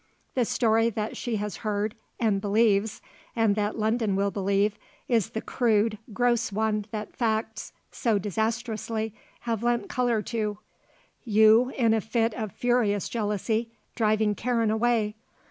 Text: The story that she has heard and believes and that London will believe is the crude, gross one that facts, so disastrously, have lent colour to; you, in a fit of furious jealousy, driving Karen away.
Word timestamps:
The 0.33 0.45
story 0.45 0.89
that 0.89 1.15
she 1.15 1.35
has 1.35 1.57
heard 1.57 1.93
and 2.19 2.41
believes 2.41 3.03
and 3.35 3.55
that 3.55 3.77
London 3.77 4.15
will 4.15 4.31
believe 4.31 4.79
is 5.07 5.29
the 5.29 5.43
crude, 5.43 5.99
gross 6.11 6.51
one 6.51 6.85
that 6.89 7.15
facts, 7.15 7.71
so 7.91 8.17
disastrously, 8.17 9.13
have 9.41 9.61
lent 9.61 9.89
colour 9.89 10.23
to; 10.23 10.57
you, 11.23 11.69
in 11.77 11.93
a 11.93 12.01
fit 12.01 12.33
of 12.33 12.51
furious 12.51 13.09
jealousy, 13.09 13.69
driving 13.93 14.33
Karen 14.33 14.71
away. 14.71 15.13